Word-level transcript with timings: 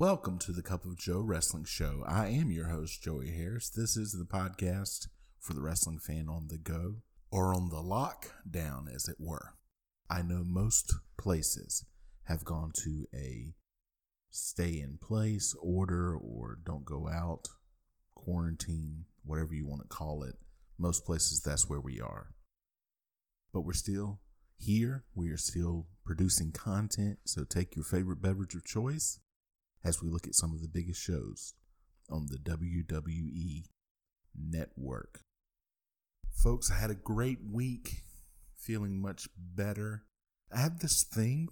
Welcome 0.00 0.38
to 0.40 0.52
the 0.52 0.62
Cup 0.62 0.84
of 0.84 0.96
Joe 0.96 1.18
Wrestling 1.18 1.64
Show. 1.64 2.04
I 2.06 2.28
am 2.28 2.52
your 2.52 2.68
host, 2.68 3.02
Joey 3.02 3.32
Harris. 3.32 3.68
This 3.68 3.96
is 3.96 4.12
the 4.12 4.24
podcast 4.24 5.08
for 5.40 5.54
the 5.54 5.60
wrestling 5.60 5.98
fan 5.98 6.28
on 6.28 6.46
the 6.46 6.56
go 6.56 6.98
or 7.32 7.52
on 7.52 7.68
the 7.68 7.82
lockdown, 7.82 8.94
as 8.94 9.08
it 9.08 9.16
were. 9.18 9.54
I 10.08 10.22
know 10.22 10.44
most 10.44 10.94
places 11.16 11.84
have 12.26 12.44
gone 12.44 12.70
to 12.84 13.06
a 13.12 13.54
stay 14.30 14.78
in 14.78 14.98
place 15.02 15.56
order 15.60 16.16
or 16.16 16.60
don't 16.64 16.84
go 16.84 17.08
out, 17.08 17.48
quarantine, 18.14 19.06
whatever 19.24 19.52
you 19.52 19.66
want 19.66 19.82
to 19.82 19.88
call 19.88 20.22
it. 20.22 20.36
Most 20.78 21.04
places, 21.04 21.42
that's 21.42 21.68
where 21.68 21.80
we 21.80 22.00
are. 22.00 22.34
But 23.52 23.62
we're 23.62 23.72
still 23.72 24.20
here. 24.58 25.02
We 25.16 25.30
are 25.30 25.36
still 25.36 25.88
producing 26.04 26.52
content. 26.52 27.18
So 27.24 27.42
take 27.42 27.74
your 27.74 27.84
favorite 27.84 28.22
beverage 28.22 28.54
of 28.54 28.64
choice 28.64 29.18
as 29.84 30.02
we 30.02 30.08
look 30.08 30.26
at 30.26 30.34
some 30.34 30.52
of 30.52 30.60
the 30.60 30.68
biggest 30.68 31.00
shows 31.00 31.54
on 32.10 32.26
the 32.26 32.38
WWE 32.38 33.64
network. 34.38 35.20
Folks, 36.32 36.70
I 36.70 36.78
had 36.78 36.90
a 36.90 36.94
great 36.94 37.38
week, 37.50 38.02
feeling 38.56 39.00
much 39.00 39.28
better. 39.36 40.04
I 40.52 40.60
have 40.60 40.80
this 40.80 41.02
thing 41.02 41.48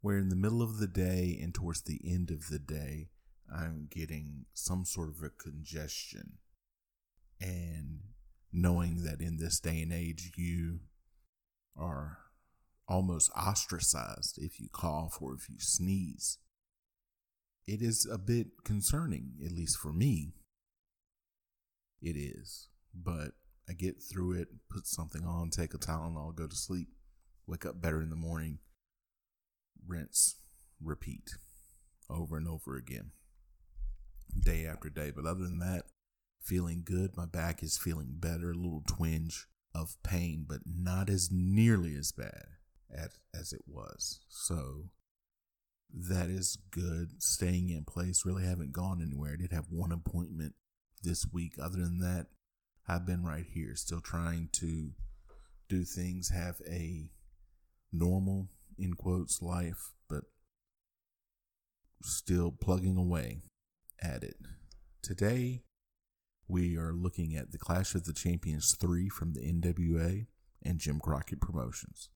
where 0.00 0.18
in 0.18 0.28
the 0.28 0.36
middle 0.36 0.62
of 0.62 0.78
the 0.78 0.86
day 0.86 1.38
and 1.42 1.54
towards 1.54 1.82
the 1.82 2.00
end 2.04 2.30
of 2.30 2.48
the 2.48 2.58
day, 2.58 3.08
I'm 3.52 3.88
getting 3.90 4.46
some 4.54 4.84
sort 4.84 5.08
of 5.08 5.22
a 5.22 5.30
congestion. 5.30 6.38
And 7.40 8.00
knowing 8.52 9.04
that 9.04 9.20
in 9.20 9.38
this 9.38 9.60
day 9.60 9.80
and 9.82 9.92
age, 9.92 10.32
you 10.36 10.80
are 11.76 12.18
almost 12.90 13.30
ostracized 13.36 14.36
if 14.42 14.58
you 14.58 14.68
cough 14.72 15.18
or 15.20 15.32
if 15.32 15.48
you 15.48 15.56
sneeze. 15.60 16.38
It 17.66 17.80
is 17.80 18.06
a 18.10 18.18
bit 18.18 18.48
concerning, 18.64 19.34
at 19.44 19.52
least 19.52 19.78
for 19.78 19.92
me. 19.92 20.32
It 22.02 22.16
is. 22.16 22.68
But 22.92 23.32
I 23.68 23.74
get 23.74 24.02
through 24.02 24.32
it, 24.32 24.48
put 24.68 24.86
something 24.86 25.24
on, 25.24 25.50
take 25.50 25.72
a 25.72 25.78
Tylenol, 25.78 26.34
go 26.34 26.48
to 26.48 26.56
sleep, 26.56 26.88
wake 27.46 27.64
up 27.64 27.80
better 27.80 28.02
in 28.02 28.10
the 28.10 28.16
morning, 28.16 28.58
rinse, 29.86 30.36
repeat 30.82 31.30
over 32.08 32.36
and 32.36 32.48
over 32.48 32.76
again, 32.76 33.12
day 34.36 34.66
after 34.66 34.90
day. 34.90 35.12
But 35.14 35.26
other 35.26 35.44
than 35.44 35.60
that, 35.60 35.84
feeling 36.42 36.82
good. 36.84 37.16
My 37.16 37.26
back 37.26 37.62
is 37.62 37.78
feeling 37.78 38.16
better, 38.18 38.50
a 38.50 38.54
little 38.54 38.82
twinge 38.84 39.46
of 39.72 39.96
pain, 40.02 40.44
but 40.48 40.62
not 40.66 41.08
as 41.08 41.28
nearly 41.30 41.94
as 41.94 42.10
bad 42.10 42.56
as, 42.96 43.18
as 43.38 43.52
it 43.52 43.62
was. 43.66 44.20
So 44.28 44.90
that 45.92 46.28
is 46.28 46.58
good. 46.70 47.22
Staying 47.22 47.70
in 47.70 47.84
place. 47.84 48.24
Really 48.24 48.44
haven't 48.44 48.72
gone 48.72 49.02
anywhere. 49.02 49.32
I 49.32 49.40
did 49.40 49.52
have 49.52 49.66
one 49.70 49.92
appointment 49.92 50.54
this 51.02 51.26
week. 51.32 51.54
Other 51.60 51.78
than 51.78 51.98
that, 52.00 52.26
I've 52.88 53.06
been 53.06 53.24
right 53.24 53.46
here, 53.52 53.74
still 53.76 54.00
trying 54.00 54.48
to 54.54 54.90
do 55.68 55.84
things, 55.84 56.30
have 56.30 56.56
a 56.68 57.10
normal, 57.92 58.48
in 58.78 58.94
quotes, 58.94 59.40
life, 59.40 59.92
but 60.08 60.24
still 62.02 62.50
plugging 62.50 62.96
away 62.96 63.42
at 64.02 64.24
it. 64.24 64.36
Today, 65.02 65.62
we 66.48 66.76
are 66.76 66.92
looking 66.92 67.36
at 67.36 67.52
the 67.52 67.58
Clash 67.58 67.94
of 67.94 68.04
the 68.04 68.12
Champions 68.12 68.76
3 68.80 69.08
from 69.08 69.34
the 69.34 69.40
NWA 69.40 70.26
and 70.64 70.78
Jim 70.78 70.98
Crockett 70.98 71.40
Promotions. 71.40 72.10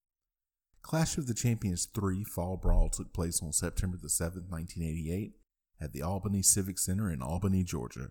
Clash 0.85 1.17
of 1.17 1.27
the 1.27 1.35
Champions 1.35 1.89
3 1.95 2.25
Fall 2.25 2.59
Brawl 2.59 2.91
took 2.91 3.15
place 3.15 3.43
on 3.43 3.55
September 3.55 3.97
the 3.97 4.09
7th, 4.09 4.51
1988 4.51 5.33
at 5.81 5.95
the 5.95 6.03
Albany 6.03 6.43
Civic 6.43 6.79
Center 6.79 7.11
in 7.11 7.23
Albany, 7.23 7.65
Georgia. 7.65 8.11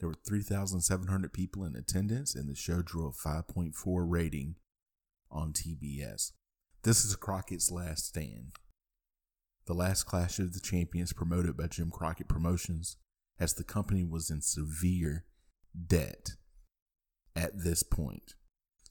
There 0.00 0.08
were 0.08 0.16
3,700 0.26 1.34
people 1.34 1.64
in 1.64 1.76
attendance 1.76 2.34
and 2.34 2.48
the 2.48 2.54
show 2.54 2.80
drew 2.80 3.06
a 3.06 3.12
5.4 3.12 3.74
rating 3.84 4.54
on 5.30 5.52
TBS. 5.52 6.32
This 6.82 7.04
is 7.04 7.14
Crockett's 7.14 7.70
last 7.70 8.06
stand. 8.06 8.52
The 9.66 9.74
last 9.74 10.04
Clash 10.04 10.38
of 10.38 10.54
the 10.54 10.60
Champions 10.60 11.12
promoted 11.12 11.58
by 11.58 11.66
Jim 11.66 11.90
Crockett 11.90 12.26
Promotions 12.26 12.96
as 13.38 13.52
the 13.52 13.64
company 13.64 14.02
was 14.02 14.30
in 14.30 14.40
severe 14.40 15.26
debt 15.86 16.30
at 17.36 17.64
this 17.64 17.82
point 17.82 18.34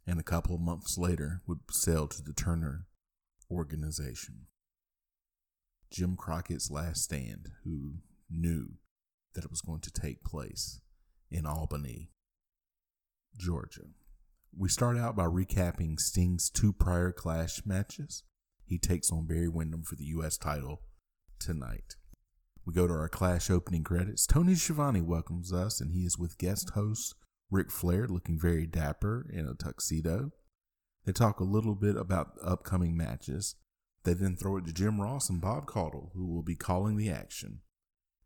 and 0.06 0.20
a 0.20 0.24
couple 0.24 0.54
of 0.54 0.62
months 0.62 1.00
later 1.00 1.42
would 1.48 1.62
sell 1.72 2.08
to 2.08 2.22
the 2.22 2.34
Turner 2.34 2.86
organization. 3.52 4.48
Jim 5.92 6.16
Crockett's 6.16 6.72
last 6.72 7.04
stand, 7.04 7.50
who 7.64 7.96
knew 8.30 8.74
that 9.36 9.44
it 9.44 9.52
was 9.52 9.62
going 9.62 9.82
to 9.82 9.92
take 9.92 10.24
place 10.24 10.80
in 11.30 11.46
Albany, 11.46 12.10
Georgia. 13.38 13.86
We 14.56 14.70
start 14.70 14.98
out 14.98 15.16
by 15.16 15.26
recapping 15.26 16.00
Sting's 16.00 16.50
two 16.50 16.74
prior 16.74 17.12
Clash 17.12 17.66
matches. 17.66 18.24
He 18.66 18.78
takes 18.78 19.12
on 19.12 19.26
Barry 19.26 19.50
Windham 19.50 19.84
for 19.84 19.96
the 19.96 20.06
U.S. 20.06 20.38
title 20.38 20.82
tonight. 21.40 21.96
We 22.66 22.74
go 22.74 22.88
to 22.88 22.94
our 22.94 23.10
Clash 23.10 23.50
opening 23.50 23.84
credits. 23.84 24.26
Tony 24.26 24.56
Schiavone 24.56 25.02
welcomes 25.02 25.52
us, 25.52 25.82
and 25.82 25.92
he 25.92 26.06
is 26.06 26.18
with 26.18 26.38
guest 26.38 26.72
host 26.72 27.16
Ric 27.52 27.70
Flair, 27.70 28.08
looking 28.08 28.40
very 28.40 28.66
dapper 28.66 29.28
in 29.32 29.48
a 29.48 29.54
tuxedo. 29.54 30.32
They 31.06 31.12
talk 31.12 31.40
a 31.40 31.46
little 31.46 31.76
bit 31.76 31.96
about 31.96 32.38
upcoming 32.44 32.96
matches. 32.96 33.56
They 34.04 34.14
then 34.14 34.36
throw 34.36 34.58
it 34.58 34.66
to 34.66 34.74
Jim 34.74 35.02
Ross 35.02 35.30
and 35.30 35.42
Bob 35.42 35.66
Caudle, 35.66 36.12
who 36.14 36.26
will 36.26 36.44
be 36.44 36.56
calling 36.56 36.98
the 36.98 37.10
action. 37.10 37.60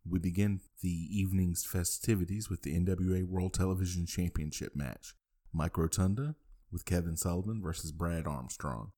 We 0.08 0.18
begin 0.18 0.60
the 0.80 0.88
evening's 0.88 1.64
festivities 1.64 2.48
with 2.48 2.62
the 2.62 2.78
NWA 2.78 3.24
World 3.24 3.54
Television 3.54 4.06
Championship 4.06 4.74
match. 4.74 5.14
Mike 5.52 5.76
Rotunda 5.76 6.36
with 6.70 6.84
Kevin 6.84 7.16
Sullivan 7.16 7.62
versus 7.62 7.92
Brad 7.92 8.26
Armstrong. 8.26 8.92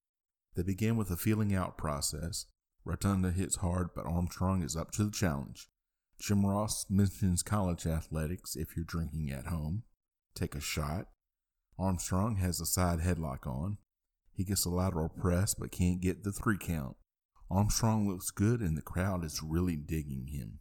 They 0.54 0.62
begin 0.62 0.96
with 0.96 1.10
a 1.10 1.16
feeling 1.16 1.54
out 1.54 1.78
process. 1.78 2.46
Rotunda 2.84 3.30
hits 3.30 3.56
hard, 3.56 3.90
but 3.94 4.06
Armstrong 4.06 4.62
is 4.62 4.76
up 4.76 4.90
to 4.92 5.04
the 5.04 5.10
challenge. 5.10 5.68
Jim 6.20 6.44
Ross 6.44 6.86
mentions 6.90 7.42
college 7.42 7.86
athletics 7.86 8.56
if 8.56 8.76
you're 8.76 8.84
drinking 8.84 9.30
at 9.30 9.46
home. 9.46 9.84
Take 10.34 10.54
a 10.54 10.60
shot. 10.60 11.06
Armstrong 11.80 12.36
has 12.36 12.60
a 12.60 12.66
side 12.66 13.00
headlock 13.00 13.46
on. 13.46 13.78
He 14.34 14.44
gets 14.44 14.66
a 14.66 14.70
lateral 14.70 15.08
press 15.08 15.54
but 15.54 15.72
can't 15.72 16.02
get 16.02 16.24
the 16.24 16.32
three 16.32 16.58
count. 16.58 16.96
Armstrong 17.50 18.06
looks 18.06 18.30
good 18.30 18.60
and 18.60 18.76
the 18.76 18.82
crowd 18.82 19.24
is 19.24 19.42
really 19.42 19.76
digging 19.76 20.26
him. 20.26 20.60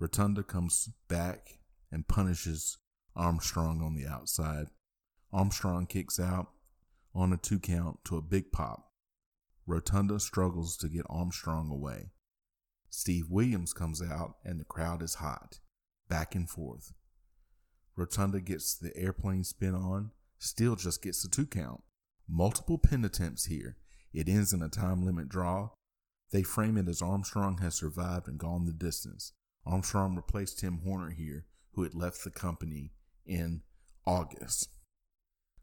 Rotunda 0.00 0.42
comes 0.42 0.90
back 1.08 1.60
and 1.92 2.08
punishes 2.08 2.76
Armstrong 3.14 3.80
on 3.82 3.94
the 3.94 4.06
outside. 4.06 4.66
Armstrong 5.32 5.86
kicks 5.86 6.18
out 6.18 6.48
on 7.14 7.32
a 7.32 7.36
two 7.36 7.60
count 7.60 8.00
to 8.04 8.16
a 8.16 8.22
big 8.22 8.50
pop. 8.50 8.90
Rotunda 9.64 10.18
struggles 10.18 10.76
to 10.78 10.88
get 10.88 11.06
Armstrong 11.08 11.70
away. 11.70 12.10
Steve 12.90 13.26
Williams 13.30 13.72
comes 13.72 14.02
out 14.02 14.36
and 14.44 14.58
the 14.58 14.64
crowd 14.64 15.02
is 15.02 15.16
hot, 15.16 15.60
back 16.08 16.34
and 16.34 16.50
forth. 16.50 16.92
Rotunda 17.96 18.40
gets 18.40 18.74
the 18.74 18.96
airplane 18.96 19.44
spin 19.44 19.74
on, 19.74 20.10
still 20.38 20.76
just 20.76 21.02
gets 21.02 21.22
the 21.22 21.28
two 21.28 21.46
count. 21.46 21.82
Multiple 22.28 22.78
pin 22.78 23.04
attempts 23.04 23.46
here. 23.46 23.76
It 24.12 24.28
ends 24.28 24.52
in 24.52 24.62
a 24.62 24.68
time 24.68 25.04
limit 25.04 25.28
draw. 25.28 25.70
They 26.30 26.42
frame 26.42 26.76
it 26.76 26.88
as 26.88 27.00
Armstrong 27.00 27.58
has 27.58 27.74
survived 27.74 28.28
and 28.28 28.38
gone 28.38 28.66
the 28.66 28.72
distance. 28.72 29.32
Armstrong 29.64 30.14
replaced 30.16 30.58
Tim 30.58 30.80
Horner 30.84 31.10
here, 31.10 31.46
who 31.72 31.82
had 31.82 31.94
left 31.94 32.24
the 32.24 32.30
company 32.30 32.92
in 33.26 33.62
August. 34.06 34.70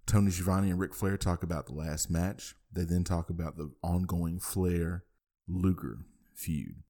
Tony 0.06 0.30
Schiavone 0.30 0.69
and 0.69 0.80
Ric 0.80 0.94
Flair 0.94 1.18
talk 1.18 1.42
about 1.42 1.66
the 1.66 1.74
last 1.74 2.12
match. 2.12 2.56
They 2.72 2.83
then 2.83 3.04
talk 3.04 3.30
about 3.30 3.57
the 3.57 3.72
ongoing 3.81 4.39
Flair 4.39 5.04
Luger 5.48 6.00
feud. 6.36 6.83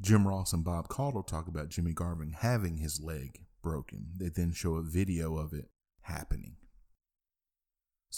Jim 0.00 0.28
Ross 0.28 0.52
and 0.52 0.64
Bob 0.64 0.88
Caudle 0.88 1.22
talk 1.22 1.48
about 1.48 1.70
Jimmy 1.70 1.92
Garvin 1.92 2.34
having 2.38 2.76
his 2.76 3.00
leg 3.00 3.46
broken. 3.62 4.08
They 4.16 4.28
then 4.28 4.52
show 4.52 4.74
a 4.74 4.82
video 4.82 5.38
of 5.38 5.52
it 5.52 5.70
happening. 6.02 6.56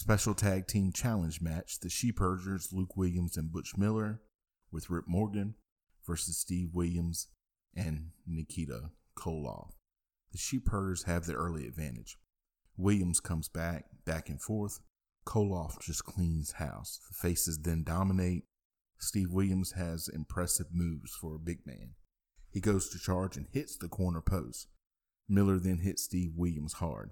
Special 0.00 0.32
Tag 0.32 0.68
Team 0.68 0.92
Challenge 0.92 1.40
match 1.40 1.80
The 1.80 1.88
Sheepherders, 1.88 2.68
Luke 2.72 2.96
Williams, 2.96 3.36
and 3.36 3.50
Butch 3.50 3.76
Miller 3.76 4.20
with 4.70 4.90
Rip 4.90 5.08
Morgan 5.08 5.56
versus 6.06 6.38
Steve 6.38 6.68
Williams 6.72 7.26
and 7.74 8.10
Nikita 8.24 8.92
Koloff. 9.16 9.72
The 10.30 10.38
sheep 10.38 10.68
herders 10.68 11.02
have 11.02 11.26
the 11.26 11.34
early 11.34 11.66
advantage. 11.66 12.16
Williams 12.76 13.18
comes 13.18 13.48
back, 13.48 13.86
back 14.04 14.28
and 14.28 14.40
forth. 14.40 14.78
Koloff 15.26 15.80
just 15.80 16.04
cleans 16.04 16.52
house. 16.52 17.00
The 17.08 17.16
faces 17.16 17.58
then 17.58 17.82
dominate. 17.82 18.44
Steve 19.00 19.32
Williams 19.32 19.72
has 19.72 20.06
impressive 20.06 20.68
moves 20.72 21.10
for 21.10 21.34
a 21.34 21.40
big 21.40 21.66
man. 21.66 21.94
He 22.52 22.60
goes 22.60 22.88
to 22.90 23.00
charge 23.00 23.36
and 23.36 23.48
hits 23.50 23.76
the 23.76 23.88
corner 23.88 24.20
post. 24.20 24.68
Miller 25.28 25.58
then 25.58 25.78
hits 25.78 26.04
Steve 26.04 26.34
Williams 26.36 26.74
hard. 26.74 27.10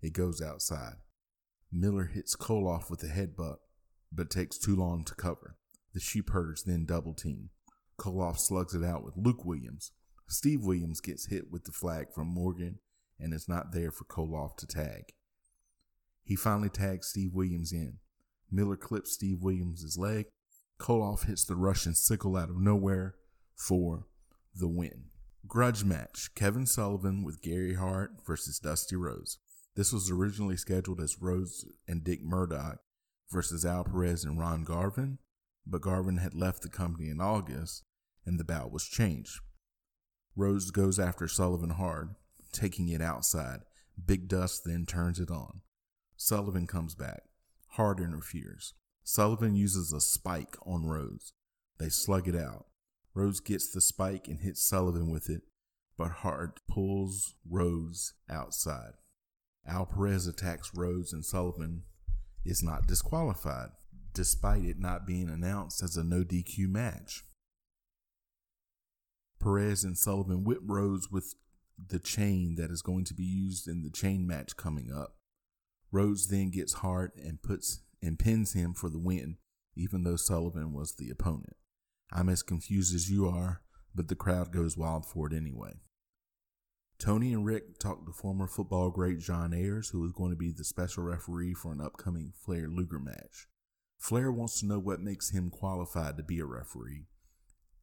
It 0.00 0.12
goes 0.12 0.40
outside. 0.40 0.98
Miller 1.76 2.04
hits 2.04 2.36
Koloff 2.36 2.88
with 2.88 3.02
a 3.02 3.08
headbutt, 3.08 3.56
but 4.12 4.30
takes 4.30 4.58
too 4.58 4.76
long 4.76 5.04
to 5.04 5.14
cover. 5.16 5.56
The 5.92 5.98
sheepherders 5.98 6.62
then 6.62 6.84
double 6.86 7.14
team. 7.14 7.50
Koloff 7.98 8.38
slugs 8.38 8.74
it 8.74 8.84
out 8.84 9.04
with 9.04 9.16
Luke 9.16 9.44
Williams. 9.44 9.90
Steve 10.28 10.60
Williams 10.62 11.00
gets 11.00 11.26
hit 11.26 11.50
with 11.50 11.64
the 11.64 11.72
flag 11.72 12.12
from 12.14 12.28
Morgan 12.28 12.78
and 13.18 13.34
is 13.34 13.48
not 13.48 13.72
there 13.72 13.90
for 13.90 14.04
Koloff 14.04 14.56
to 14.58 14.68
tag. 14.68 15.14
He 16.22 16.36
finally 16.36 16.68
tags 16.68 17.08
Steve 17.08 17.34
Williams 17.34 17.72
in. 17.72 17.98
Miller 18.52 18.76
clips 18.76 19.12
Steve 19.12 19.42
Williams' 19.42 19.98
leg. 19.98 20.26
Koloff 20.78 21.26
hits 21.26 21.44
the 21.44 21.56
Russian 21.56 21.94
sickle 21.94 22.36
out 22.36 22.50
of 22.50 22.60
nowhere 22.60 23.16
for 23.56 24.06
the 24.54 24.68
win. 24.68 25.06
Grudge 25.48 25.82
match 25.84 26.30
Kevin 26.36 26.66
Sullivan 26.66 27.24
with 27.24 27.42
Gary 27.42 27.74
Hart 27.74 28.12
versus 28.24 28.60
Dusty 28.60 28.96
Rhodes. 28.96 29.38
This 29.76 29.92
was 29.92 30.10
originally 30.10 30.56
scheduled 30.56 31.00
as 31.00 31.20
Rhodes 31.20 31.66
and 31.88 32.04
Dick 32.04 32.22
Murdoch 32.22 32.78
versus 33.30 33.64
Al 33.64 33.84
Perez 33.84 34.24
and 34.24 34.38
Ron 34.38 34.62
Garvin, 34.62 35.18
but 35.66 35.80
Garvin 35.80 36.18
had 36.18 36.34
left 36.34 36.62
the 36.62 36.68
company 36.68 37.08
in 37.08 37.20
August 37.20 37.82
and 38.24 38.38
the 38.38 38.44
bout 38.44 38.70
was 38.70 38.84
changed. 38.86 39.40
Rhodes 40.36 40.70
goes 40.70 40.98
after 40.98 41.26
Sullivan 41.26 41.70
hard, 41.70 42.14
taking 42.52 42.88
it 42.88 43.00
outside. 43.00 43.60
Big 44.04 44.28
Dust 44.28 44.62
then 44.64 44.86
turns 44.86 45.18
it 45.18 45.30
on. 45.30 45.60
Sullivan 46.16 46.66
comes 46.66 46.94
back. 46.94 47.22
Hart 47.70 47.98
interferes. 47.98 48.74
Sullivan 49.02 49.54
uses 49.54 49.92
a 49.92 50.00
spike 50.00 50.56
on 50.64 50.86
Rhodes. 50.86 51.32
They 51.78 51.88
slug 51.88 52.28
it 52.28 52.36
out. 52.36 52.66
Rhodes 53.12 53.40
gets 53.40 53.70
the 53.70 53.80
spike 53.80 54.28
and 54.28 54.40
hits 54.40 54.64
Sullivan 54.64 55.10
with 55.10 55.28
it, 55.28 55.42
but 55.96 56.10
Hart 56.10 56.60
pulls 56.68 57.34
Rhodes 57.48 58.14
outside. 58.28 58.94
Al 59.66 59.86
Perez 59.86 60.26
attacks 60.26 60.72
Rhodes 60.74 61.12
and 61.12 61.24
Sullivan 61.24 61.84
is 62.44 62.62
not 62.62 62.86
disqualified, 62.86 63.70
despite 64.12 64.64
it 64.64 64.78
not 64.78 65.06
being 65.06 65.28
announced 65.28 65.82
as 65.82 65.96
a 65.96 66.04
no 66.04 66.22
DQ 66.22 66.68
match. 66.68 67.24
Perez 69.40 69.84
and 69.84 69.96
Sullivan 69.96 70.44
whip 70.44 70.60
Rhodes 70.64 71.10
with 71.10 71.34
the 71.78 71.98
chain 71.98 72.54
that 72.56 72.70
is 72.70 72.82
going 72.82 73.04
to 73.04 73.14
be 73.14 73.24
used 73.24 73.66
in 73.66 73.82
the 73.82 73.90
chain 73.90 74.26
match 74.26 74.56
coming 74.56 74.92
up. 74.92 75.16
Rhodes 75.90 76.28
then 76.28 76.50
gets 76.50 76.74
Hart 76.74 77.12
and 77.16 77.42
puts 77.42 77.80
and 78.02 78.18
pins 78.18 78.52
him 78.52 78.74
for 78.74 78.88
the 78.88 78.98
win, 78.98 79.38
even 79.76 80.04
though 80.04 80.16
Sullivan 80.16 80.72
was 80.72 80.94
the 80.94 81.10
opponent. 81.10 81.56
I'm 82.12 82.28
as 82.28 82.42
confused 82.42 82.94
as 82.94 83.10
you 83.10 83.26
are, 83.28 83.62
but 83.94 84.08
the 84.08 84.14
crowd 84.14 84.52
goes 84.52 84.76
wild 84.76 85.06
for 85.06 85.26
it 85.26 85.32
anyway. 85.32 85.74
Tony 86.98 87.32
and 87.32 87.44
Ric 87.44 87.78
talk 87.78 88.06
to 88.06 88.12
former 88.12 88.46
football 88.46 88.90
great 88.90 89.18
John 89.18 89.52
Ayers, 89.52 89.90
who 89.90 90.04
is 90.06 90.12
going 90.12 90.30
to 90.30 90.36
be 90.36 90.52
the 90.52 90.64
special 90.64 91.02
referee 91.02 91.54
for 91.54 91.72
an 91.72 91.80
upcoming 91.80 92.32
Flair 92.34 92.68
Luger 92.68 92.98
match. 92.98 93.46
Flair 93.98 94.30
wants 94.30 94.60
to 94.60 94.66
know 94.66 94.78
what 94.78 95.00
makes 95.00 95.30
him 95.30 95.50
qualified 95.50 96.16
to 96.16 96.22
be 96.22 96.38
a 96.38 96.46
referee, 96.46 97.06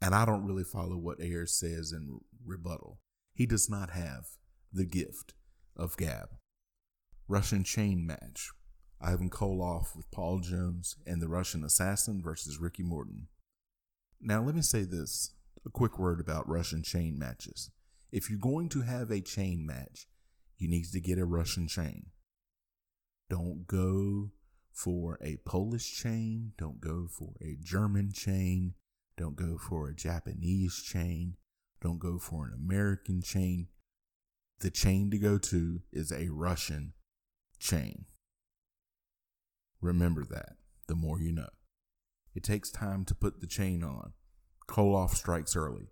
and 0.01 0.15
I 0.15 0.25
don't 0.25 0.45
really 0.45 0.63
follow 0.63 0.97
what 0.97 1.21
Ayers 1.21 1.53
says 1.53 1.91
in 1.91 2.21
rebuttal. 2.45 2.99
He 3.33 3.45
does 3.45 3.69
not 3.69 3.91
have 3.91 4.25
the 4.71 4.85
gift 4.85 5.33
of 5.75 5.97
gab. 5.97 6.29
Russian 7.27 7.63
chain 7.63 8.05
match. 8.05 8.49
Ivan 8.99 9.29
Koloff 9.29 9.95
with 9.95 10.11
Paul 10.11 10.39
Jones 10.39 10.95
and 11.07 11.21
the 11.21 11.27
Russian 11.27 11.63
assassin 11.63 12.21
versus 12.21 12.59
Ricky 12.59 12.83
Morton. 12.83 13.27
Now, 14.19 14.43
let 14.43 14.53
me 14.53 14.61
say 14.61 14.83
this 14.83 15.33
a 15.65 15.69
quick 15.69 15.97
word 15.97 16.19
about 16.19 16.47
Russian 16.47 16.83
chain 16.83 17.17
matches. 17.17 17.71
If 18.11 18.29
you're 18.29 18.39
going 18.39 18.69
to 18.69 18.81
have 18.81 19.09
a 19.09 19.21
chain 19.21 19.65
match, 19.65 20.07
you 20.57 20.67
need 20.67 20.85
to 20.91 20.99
get 20.99 21.17
a 21.17 21.25
Russian 21.25 21.67
chain. 21.67 22.07
Don't 23.29 23.65
go 23.67 24.31
for 24.73 25.17
a 25.21 25.37
Polish 25.45 25.95
chain. 25.95 26.51
Don't 26.57 26.81
go 26.81 27.07
for 27.09 27.33
a 27.41 27.55
German 27.61 28.11
chain. 28.13 28.73
Don't 29.17 29.35
go 29.35 29.57
for 29.57 29.87
a 29.87 29.95
Japanese 29.95 30.81
chain. 30.81 31.35
Don't 31.81 31.99
go 31.99 32.19
for 32.19 32.45
an 32.45 32.53
American 32.53 33.21
chain. 33.21 33.67
The 34.59 34.69
chain 34.69 35.09
to 35.11 35.17
go 35.17 35.37
to 35.37 35.81
is 35.91 36.11
a 36.11 36.29
Russian 36.29 36.93
chain. 37.59 38.05
Remember 39.79 40.25
that. 40.25 40.57
The 40.87 40.95
more 40.95 41.19
you 41.19 41.31
know. 41.31 41.49
It 42.35 42.43
takes 42.43 42.69
time 42.69 43.05
to 43.05 43.15
put 43.15 43.39
the 43.39 43.47
chain 43.47 43.83
on. 43.83 44.13
Koloff 44.67 45.11
strikes 45.11 45.55
early. 45.55 45.87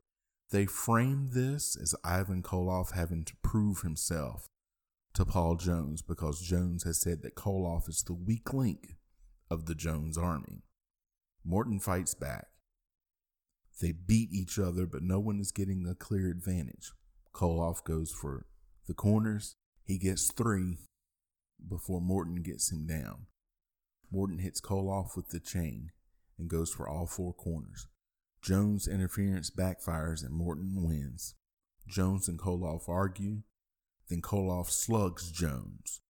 They 0.51 0.66
frame 0.66 1.30
this 1.34 1.78
as 1.80 1.94
Ivan 2.04 2.42
Koloff 2.42 2.94
having 2.94 3.24
to 3.25 3.36
prove 3.44 3.81
himself 3.81 4.48
to 5.13 5.24
Paul 5.24 5.56
Jones 5.56 6.01
because 6.01 6.42
Jones 6.42 6.84
has 6.84 7.00
said 7.00 7.22
that 7.22 7.36
Koloff 7.36 7.88
is 7.88 8.01
the 8.01 8.13
weak 8.13 8.51
link 8.51 8.96
of 9.51 9.68
the 9.68 9.75
Jones 9.75 10.18
army. 10.18 10.63
Morton 11.46 11.80
fights 11.80 12.16
back. 12.16 12.48
They 13.80 13.92
beat 13.92 14.30
each 14.31 14.57
other, 14.57 14.86
but 14.86 15.04
no 15.04 15.19
one 15.19 15.40
is 15.40 15.51
getting 15.51 15.86
a 15.88 15.94
clear 15.94 16.30
advantage. 16.30 16.94
Koloff 17.34 17.84
goes 17.84 18.12
for 18.12 18.46
the 18.88 18.94
corners. 18.94 19.56
He 19.84 19.98
gets 20.00 20.31
three 20.31 20.78
before 21.68 22.01
Morton 22.01 22.42
gets 22.42 22.72
him 22.72 22.88
down. 22.88 23.28
Morton 24.12 24.40
hits 24.40 24.60
Koloff 24.60 25.16
with 25.16 25.30
the 25.30 25.40
chain 25.40 25.92
and 26.40 26.50
goes 26.50 26.72
for 26.74 26.90
all 26.90 27.06
four 27.06 27.34
corners. 27.34 27.88
Jones' 28.41 28.88
interference 28.88 29.50
backfires 29.50 30.24
and 30.24 30.33
Morton 30.33 30.83
wins. 30.83 31.36
Jones 31.88 32.27
and 32.27 32.39
Koloff 32.39 32.88
argue. 32.88 33.41
Then 34.09 34.21
Koloff 34.21 34.69
slugs 34.69 35.31
Jones. 35.31 36.01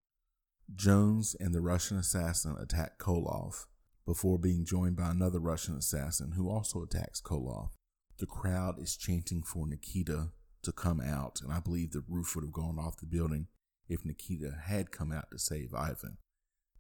Jones 0.74 1.36
and 1.40 1.54
the 1.54 1.62
Russian 1.62 1.98
assassin 1.98 2.56
attack 2.60 3.00
Koloff 3.00 3.66
before 4.06 4.38
being 4.38 4.66
joined 4.66 4.96
by 4.96 5.10
another 5.10 5.40
Russian 5.40 5.76
assassin 5.76 6.34
who 6.36 6.50
also 6.50 6.84
attacks 6.84 7.22
Koloff. 7.22 7.72
The 8.20 8.26
crowd 8.26 8.82
is 8.82 8.98
chanting 8.98 9.44
for 9.44 9.66
Nikita 9.66 10.30
to 10.64 10.72
come 10.72 11.02
out, 11.02 11.40
and 11.42 11.52
I 11.52 11.60
believe 11.60 11.92
the 11.92 12.04
roof 12.08 12.36
would 12.36 12.44
have 12.44 12.54
gone 12.54 12.78
off 12.78 12.98
the 12.98 13.06
building 13.06 13.48
if 13.88 14.06
Nikita 14.06 14.56
had 14.66 14.92
come 14.92 15.12
out 15.12 15.32
to 15.32 15.40
save 15.40 15.74
Ivan. 15.74 16.18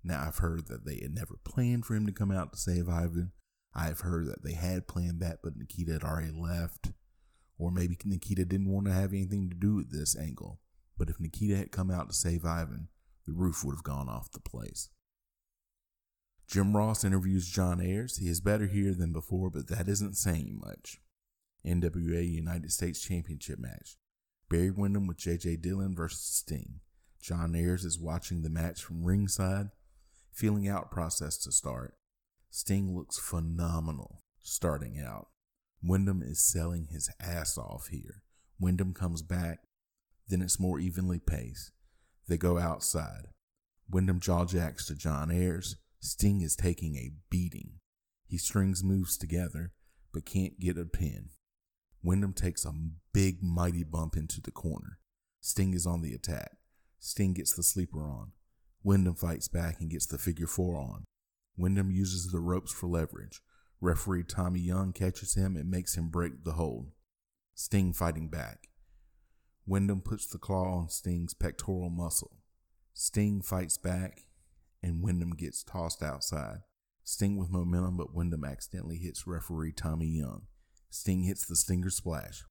Now, 0.03 0.25
I've 0.27 0.37
heard 0.37 0.67
that 0.67 0.85
they 0.85 0.99
had 1.01 1.13
never 1.13 1.35
planned 1.43 1.85
for 1.85 1.95
him 1.95 2.05
to 2.05 2.11
come 2.11 2.31
out 2.31 2.53
to 2.53 2.59
save 2.59 2.87
Ivan, 2.87 3.31
I've 3.73 4.01
heard 4.01 4.27
that 4.27 4.43
they 4.43 4.53
had 4.53 4.87
planned 4.87 5.19
that, 5.21 5.39
but 5.43 5.55
Nikita 5.55 5.93
had 5.93 6.03
already 6.03 6.31
left. 6.31 6.91
Or 7.57 7.71
maybe 7.71 7.97
Nikita 8.03 8.45
didn't 8.45 8.71
want 8.71 8.87
to 8.87 8.93
have 8.93 9.11
anything 9.11 9.49
to 9.49 9.55
do 9.55 9.75
with 9.75 9.91
this 9.91 10.17
angle. 10.17 10.59
But 10.97 11.09
if 11.09 11.19
Nikita 11.19 11.57
had 11.57 11.71
come 11.71 11.91
out 11.91 12.09
to 12.09 12.15
save 12.15 12.45
Ivan, 12.45 12.87
the 13.25 13.33
roof 13.33 13.63
would 13.63 13.75
have 13.75 13.83
gone 13.83 14.09
off 14.09 14.31
the 14.31 14.39
place. 14.39 14.89
Jim 16.47 16.75
Ross 16.75 17.03
interviews 17.03 17.47
John 17.47 17.79
Ayers. 17.79 18.17
He 18.17 18.27
is 18.27 18.41
better 18.41 18.65
here 18.65 18.95
than 18.95 19.13
before, 19.13 19.51
but 19.51 19.67
that 19.67 19.87
isn't 19.87 20.17
saying 20.17 20.59
much. 20.59 20.99
NWA 21.65 22.27
United 22.27 22.71
States 22.71 23.01
Championship 23.01 23.59
match. 23.59 23.97
Barry 24.49 24.71
Windham 24.71 25.05
with 25.05 25.17
JJ 25.17 25.61
Dillon 25.61 25.95
versus 25.95 26.21
Sting. 26.21 26.79
John 27.21 27.53
Ayers 27.53 27.85
is 27.85 27.99
watching 27.99 28.41
the 28.41 28.49
match 28.49 28.83
from 28.83 29.03
ringside, 29.03 29.69
feeling 30.31 30.67
out 30.67 30.89
process 30.89 31.37
to 31.39 31.51
start. 31.51 31.93
Sting 32.49 32.95
looks 32.95 33.17
phenomenal 33.17 34.23
starting 34.41 34.99
out. 34.99 35.27
Windham 35.83 36.21
is 36.21 36.41
selling 36.41 36.87
his 36.91 37.09
ass 37.19 37.57
off 37.57 37.87
here. 37.87 38.23
Windham 38.59 38.93
comes 38.93 39.21
back, 39.21 39.59
then 40.27 40.41
it's 40.41 40.59
more 40.59 40.79
evenly 40.79 41.19
paced. 41.19 41.71
They 42.27 42.37
go 42.37 42.57
outside. 42.57 43.29
Windham 43.89 44.19
jaw 44.19 44.45
jacks 44.45 44.85
to 44.87 44.95
John 44.95 45.31
Ayers. 45.31 45.77
Sting 45.99 46.41
is 46.41 46.55
taking 46.55 46.95
a 46.95 47.11
beating. 47.29 47.79
He 48.27 48.37
strings 48.37 48.83
moves 48.83 49.17
together, 49.17 49.71
but 50.13 50.25
can't 50.25 50.59
get 50.59 50.77
a 50.77 50.85
pin. 50.85 51.29
Windham 52.03 52.33
takes 52.33 52.65
a 52.65 52.73
big, 53.13 53.41
mighty 53.41 53.83
bump 53.83 54.15
into 54.15 54.41
the 54.41 54.51
corner. 54.51 54.99
Sting 55.41 55.73
is 55.73 55.85
on 55.85 56.01
the 56.01 56.13
attack. 56.13 56.57
Sting 56.99 57.33
gets 57.33 57.53
the 57.53 57.63
sleeper 57.63 58.03
on. 58.03 58.31
Windham 58.83 59.15
fights 59.15 59.47
back 59.47 59.79
and 59.79 59.89
gets 59.89 60.05
the 60.05 60.17
figure 60.17 60.47
four 60.47 60.77
on. 60.77 61.05
Windham 61.59 61.91
uses 61.91 62.31
the 62.31 62.39
ropes 62.39 62.71
for 62.71 62.87
leverage. 62.87 63.41
Referee 63.81 64.23
Tommy 64.23 64.61
Young 64.61 64.93
catches 64.93 65.35
him 65.35 65.57
and 65.57 65.69
makes 65.69 65.95
him 65.95 66.07
break 66.07 66.45
the 66.45 66.53
hold. 66.53 66.91
Sting 67.53 67.91
fighting 67.91 68.29
back. 68.29 68.69
Windham 69.67 69.99
puts 69.99 70.25
the 70.25 70.37
claw 70.37 70.77
on 70.77 70.87
Sting's 70.87 71.33
pectoral 71.33 71.89
muscle. 71.89 72.37
Sting 72.93 73.41
fights 73.41 73.77
back, 73.77 74.21
and 74.81 75.03
Windham 75.03 75.31
gets 75.31 75.61
tossed 75.61 76.01
outside. 76.01 76.59
Sting 77.03 77.35
with 77.35 77.51
momentum, 77.51 77.97
but 77.97 78.15
Windham 78.15 78.45
accidentally 78.45 78.97
hits 78.97 79.27
referee 79.27 79.73
Tommy 79.73 80.07
Young. 80.07 80.43
Sting 80.89 81.23
hits 81.23 81.45
the 81.45 81.57
Stinger 81.57 81.89
Splash. 81.89 82.45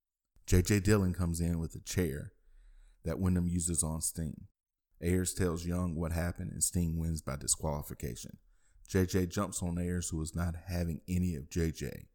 J.J. 0.47 0.81
Dillon 0.81 1.15
comes 1.15 1.41
in 1.41 1.59
with 1.59 1.75
a 1.75 1.81
chair 1.81 2.33
that 3.05 3.19
Windham 3.19 3.49
uses 3.49 3.83
on 3.83 4.03
Sting. 4.03 4.49
Ayers 5.01 5.33
tells 5.33 5.65
Young 5.65 5.95
what 5.95 6.13
happened, 6.13 6.53
and 6.53 6.63
Sting 6.63 6.99
wins 6.99 7.23
by 7.23 7.37
disqualification. 7.37 8.37
JJ 8.91 9.29
jumps 9.29 9.63
on 9.63 9.79
Ayers, 9.79 10.09
who 10.09 10.23
is 10.23 10.35
not 10.35 10.55
having 10.67 11.01
any 11.07 11.35
of 11.35 11.51
JJ. 11.51 12.07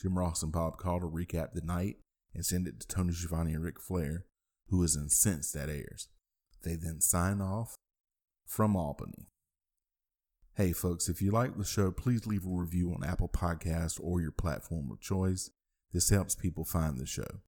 Jim 0.00 0.18
Ross 0.18 0.42
and 0.42 0.52
Bob 0.52 0.78
Caudle 0.78 1.10
recap 1.10 1.52
the 1.52 1.60
night 1.60 1.96
and 2.34 2.46
send 2.46 2.68
it 2.68 2.80
to 2.80 2.86
Tony 2.86 3.12
Schiavone 3.12 3.52
and 3.52 3.64
Ric 3.64 3.80
Flair, 3.80 4.26
who 4.68 4.82
is 4.82 4.96
incensed 4.96 5.56
at 5.56 5.68
Ayers. 5.68 6.08
They 6.62 6.76
then 6.76 7.00
sign 7.00 7.40
off 7.40 7.74
from 8.46 8.76
Albany. 8.76 9.28
Hey, 10.54 10.72
folks, 10.72 11.08
if 11.08 11.20
you 11.20 11.30
like 11.30 11.56
the 11.56 11.64
show, 11.64 11.90
please 11.90 12.26
leave 12.26 12.44
a 12.44 12.50
review 12.50 12.92
on 12.92 13.08
Apple 13.08 13.28
Podcasts 13.28 13.98
or 14.02 14.20
your 14.20 14.32
platform 14.32 14.90
of 14.92 15.00
choice. 15.00 15.50
This 15.92 16.10
helps 16.10 16.34
people 16.34 16.64
find 16.64 16.98
the 16.98 17.06
show. 17.06 17.40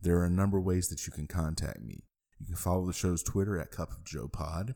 There 0.00 0.18
are 0.18 0.26
a 0.26 0.30
number 0.30 0.58
of 0.58 0.64
ways 0.64 0.88
that 0.88 1.06
you 1.06 1.12
can 1.12 1.26
contact 1.26 1.80
me. 1.80 2.04
You 2.38 2.46
can 2.46 2.56
follow 2.56 2.86
the 2.86 2.92
show's 2.92 3.22
Twitter 3.22 3.58
at 3.58 3.72
Cup 3.72 3.90
of 3.90 4.04
Joe 4.04 4.28
Pod. 4.28 4.74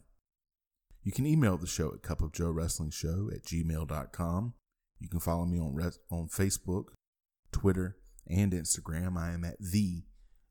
You 1.02 1.12
can 1.12 1.26
email 1.26 1.56
the 1.56 1.66
show 1.66 1.92
at 1.92 2.02
Cup 2.02 2.22
of 2.22 2.32
Joe 2.32 2.50
Wrestling 2.50 2.90
Show 2.90 3.28
at 3.34 3.42
gmail.com. 3.44 4.54
You 5.00 5.08
can 5.08 5.20
follow 5.20 5.44
me 5.44 5.58
on 5.58 5.74
res- 5.74 5.98
on 6.10 6.28
Facebook, 6.28 6.90
Twitter, 7.50 7.96
and 8.28 8.52
Instagram. 8.52 9.16
I 9.18 9.32
am 9.32 9.44
at 9.44 9.56
the 9.58 10.04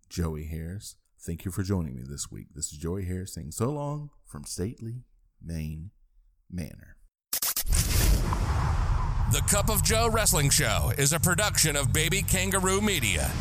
Joey 0.10 0.46
Harris. 0.46 0.98
Thank 1.20 1.46
you 1.46 1.52
for 1.52 1.64
joining 1.64 1.96
me 1.96 2.02
this 2.06 2.30
week. 2.30 2.48
This 2.54 2.72
is 2.74 2.78
Joey 2.78 3.06
Harris 3.06 3.34
saying 3.34 3.52
so 3.52 3.72
long 3.72 4.10
from 4.26 4.44
Stately, 4.44 5.04
Maine 5.42 5.92
Manor. 6.52 6.98
The 9.32 9.42
Cup 9.48 9.70
of 9.70 9.84
Joe 9.84 10.10
Wrestling 10.12 10.50
Show 10.50 10.92
is 10.98 11.14
a 11.14 11.20
production 11.20 11.78
of 11.78 11.94
Baby 11.94 12.22
Kangaroo 12.22 12.82
Media. 12.82 13.32